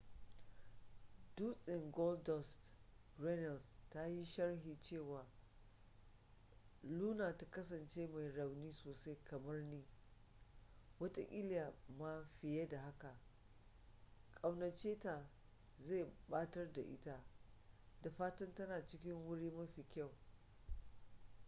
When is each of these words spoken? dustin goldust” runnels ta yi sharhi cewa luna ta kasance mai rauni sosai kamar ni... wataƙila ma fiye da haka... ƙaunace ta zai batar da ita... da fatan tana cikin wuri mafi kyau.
dustin 1.39 1.81
goldust” 1.97 2.69
runnels 3.23 3.67
ta 3.95 4.05
yi 4.13 4.23
sharhi 4.29 4.75
cewa 4.79 5.25
luna 6.83 7.37
ta 7.37 7.45
kasance 7.51 8.07
mai 8.07 8.29
rauni 8.31 8.71
sosai 8.73 9.17
kamar 9.23 9.61
ni... 9.63 9.85
wataƙila 10.99 11.73
ma 11.87 12.25
fiye 12.41 12.67
da 12.69 12.79
haka... 12.81 13.19
ƙaunace 14.41 14.99
ta 14.99 15.29
zai 15.79 16.05
batar 16.27 16.73
da 16.73 16.81
ita... 16.81 17.23
da 18.01 18.11
fatan 18.11 18.55
tana 18.55 18.85
cikin 18.87 19.15
wuri 19.25 19.51
mafi 19.51 19.85
kyau. 19.89 20.11